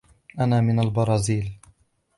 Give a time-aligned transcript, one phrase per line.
[0.39, 1.59] أنا من البرازيل.